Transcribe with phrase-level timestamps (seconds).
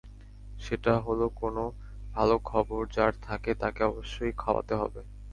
[0.59, 1.63] সেটা হলো কোনো
[2.11, 5.01] ভালো খবর যার থাকে, তাকে অবশ্যই খাওয়াতে হবে।